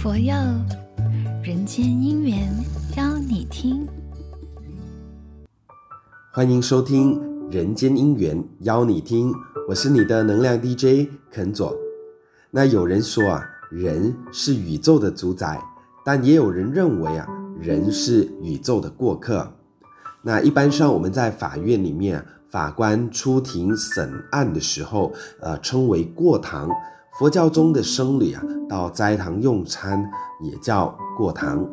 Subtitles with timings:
[0.00, 0.32] 佛佑，
[1.42, 2.48] 人间因缘
[2.96, 3.84] 邀你听。
[6.30, 7.18] 欢迎收听
[7.52, 9.32] 《人间因缘邀你听》，
[9.68, 11.76] 我是你的能量 DJ 肯佐。
[12.52, 15.60] 那有人说啊，人是宇宙的主宰，
[16.04, 17.26] 但也有人认为啊，
[17.60, 19.52] 人是宇宙的过客。
[20.22, 26.70] 那一般上我们在法院里面，法官出庭审案的时候，呃，称为过堂。
[27.16, 30.08] 佛教中的僧侣啊，到斋堂用餐
[30.42, 31.68] 也叫过堂。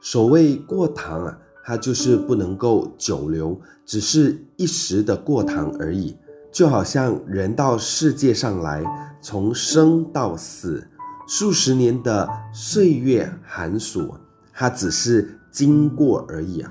[0.00, 6.16] 所谓过堂啊，它就是不能够久留，只是一时的过堂而已。
[6.52, 8.84] 就好像人到世界上来，
[9.20, 10.86] 从生到死，
[11.26, 14.14] 数十年的岁月寒暑，
[14.52, 16.70] 它只是经过而已啊。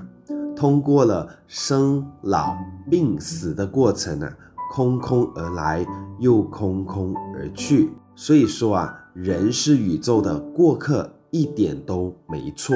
[0.54, 2.56] 通过了生老
[2.90, 4.32] 病死的过程啊。
[4.70, 5.86] 空空而来，
[6.18, 7.90] 又空空而去。
[8.14, 12.74] 所以说啊，人是宇宙的过客，一点都没错。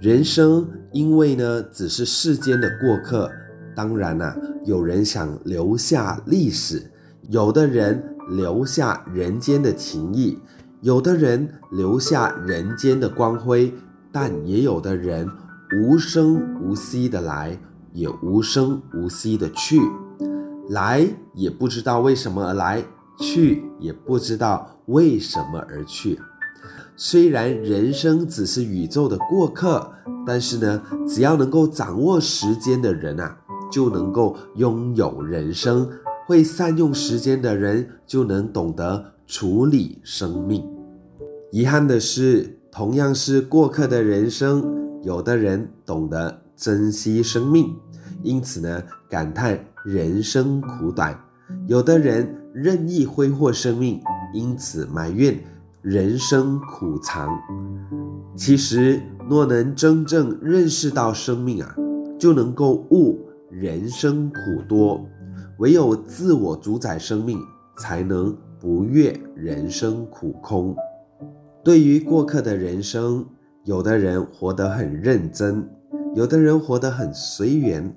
[0.00, 3.30] 人生因为呢，只是世间的过客。
[3.76, 6.90] 当然啊，有人想留下历史，
[7.28, 10.38] 有的人留下人间的情谊，
[10.80, 13.72] 有的人留下人间的光辉，
[14.12, 15.28] 但也有的人
[15.76, 17.58] 无声无息的来，
[17.92, 19.80] 也无声无息的去。
[20.68, 22.82] 来也不知道为什么而来，
[23.18, 26.18] 去也不知道为什么而去。
[26.96, 29.92] 虽然人生只是宇宙的过客，
[30.26, 33.36] 但是呢，只要能够掌握时间的人啊，
[33.70, 35.86] 就能够拥有人生；
[36.26, 40.64] 会善用时间的人，就能懂得处理生命。
[41.50, 44.64] 遗憾的是，同样是过客的人生，
[45.02, 47.74] 有的人懂得珍惜生命，
[48.24, 49.56] 因此呢，感叹。
[49.84, 51.14] 人生苦短，
[51.66, 54.00] 有的人任意挥霍生命，
[54.32, 55.38] 因此埋怨
[55.82, 57.28] 人生苦长。
[58.34, 61.76] 其实，若能真正认识到生命啊，
[62.18, 65.04] 就能够悟人生苦多。
[65.58, 67.38] 唯有自我主宰生命，
[67.76, 70.74] 才能不越人生苦空。
[71.62, 73.22] 对于过客的人生，
[73.64, 75.68] 有的人活得很认真，
[76.14, 77.92] 有的人活得很随缘。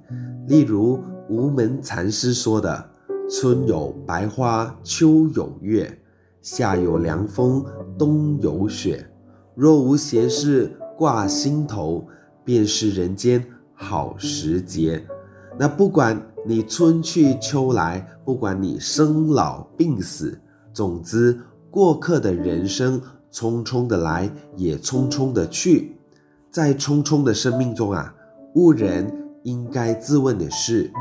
[0.47, 2.89] 例如，无门禅师说的
[3.29, 5.95] ：“春有百花，秋有月，
[6.41, 7.63] 夏有凉风，
[7.97, 9.07] 冬有雪。
[9.53, 12.07] 若无闲事挂心头，
[12.43, 13.45] 便是人间
[13.75, 15.05] 好时节。”
[15.59, 20.39] 那不管你春去秋来，不管你生老病死，
[20.73, 21.39] 总之，
[21.69, 22.99] 过客的人生
[23.31, 25.96] 匆匆的来，也匆匆的去。
[26.51, 28.13] 在匆匆的生命中啊，
[28.55, 29.11] 悟人
[29.43, 30.91] 应该自问的是。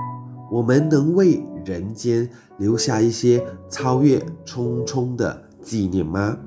[0.53, 6.39] 我们能为人间留下一些超越匆匆的纪念吗？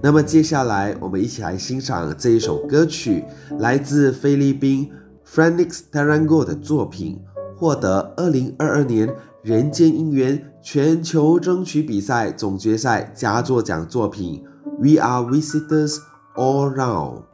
[0.00, 3.24] 那么接下来，我们一起来欣赏这一首歌曲，
[3.58, 4.90] 来自菲律宾
[5.26, 7.20] Phoenix Tarango 的作品，
[7.56, 9.12] 获得二零二二年
[9.42, 14.42] 人间音缘全球争取比赛总决赛佳作奖作品。
[14.78, 15.98] We are visitors
[16.34, 17.27] all round。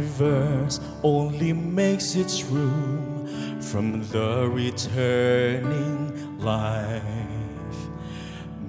[0.00, 7.02] Universe only makes its room from the returning life.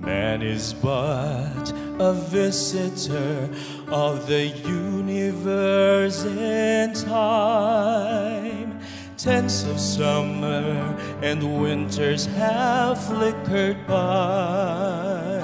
[0.02, 3.50] Man is but a visitor
[3.88, 8.80] of the universe in time.
[9.18, 15.41] Tenths of summer and winters have flickered by.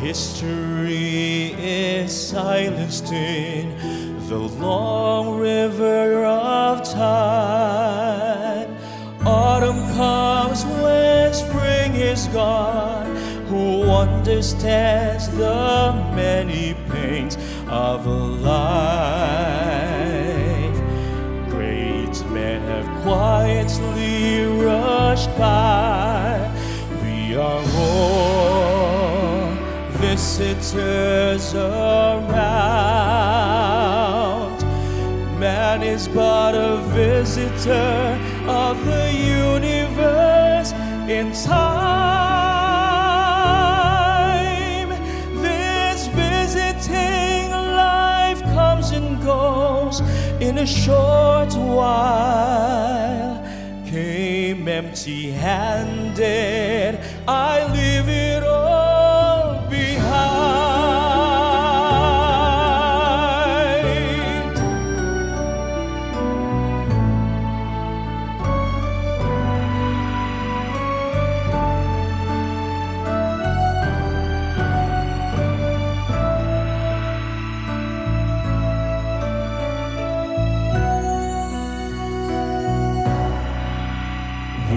[0.00, 3.76] History is silenced in
[4.28, 8.74] the long river of time.
[9.26, 13.14] Autumn comes when spring is gone.
[13.48, 17.36] Who understands the many pains
[17.68, 18.70] of a life?
[21.50, 26.50] Great men have quietly rushed by.
[27.02, 27.69] We are all
[30.20, 32.28] visitors around.
[35.38, 40.72] Man is but a visitor of the universe
[41.08, 41.70] in time.
[45.40, 50.00] This visiting life comes and goes
[50.40, 53.40] in a short while.
[53.86, 57.00] came empty handed.
[57.26, 57.89] I leave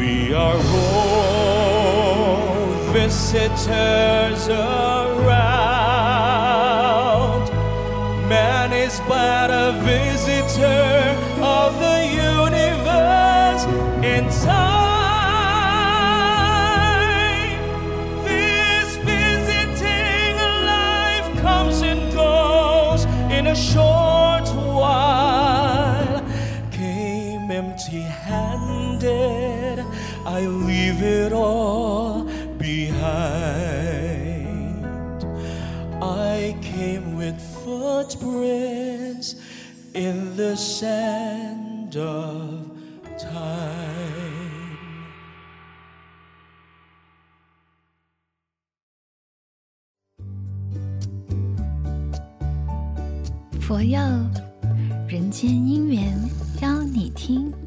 [0.03, 4.67] We are all visitors around.
[8.27, 12.05] Man is but a visitor of the
[12.35, 13.63] universe
[14.13, 14.83] in time.
[18.25, 20.35] This visiting
[20.75, 26.21] life comes and goes in a short while.
[26.71, 28.42] Came empty handed,
[30.32, 32.24] I leave it all
[32.58, 34.08] behind.
[36.02, 39.34] I came with footprints
[39.94, 42.70] in the sand of
[43.18, 44.08] time.
[53.68, 54.00] 佛佑
[55.06, 56.30] 人间姻缘
[56.62, 57.61] 邀你听。